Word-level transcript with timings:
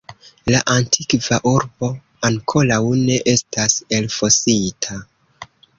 La 0.53 0.61
antikva 0.75 1.39
urbo 1.51 1.91
ankoraŭ 2.31 2.81
ne 3.05 3.21
estas 3.37 3.79
elfosita. 4.01 5.03